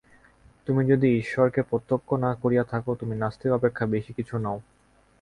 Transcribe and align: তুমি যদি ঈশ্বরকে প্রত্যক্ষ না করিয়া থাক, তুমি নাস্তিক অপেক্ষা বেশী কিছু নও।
তুমি 0.67 0.81
যদি 0.85 1.07
ঈশ্বরকে 1.17 1.61
প্রত্যক্ষ 1.61 2.09
না 2.15 2.31
করিয়া 2.35 2.63
থাক, 2.63 2.83
তুমি 2.99 3.15
নাস্তিক 3.15 3.51
অপেক্ষা 3.51 3.85
বেশী 3.85 4.11
কিছু 4.13 4.35
নও। 4.37 4.57